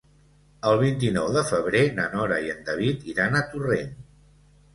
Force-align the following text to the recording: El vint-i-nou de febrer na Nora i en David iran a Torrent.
El 0.69 0.77
vint-i-nou 0.83 1.29
de 1.35 1.43
febrer 1.49 1.81
na 1.99 2.07
Nora 2.15 2.39
i 2.47 2.49
en 2.55 2.65
David 2.71 3.07
iran 3.15 3.39
a 3.39 3.45
Torrent. 3.53 3.95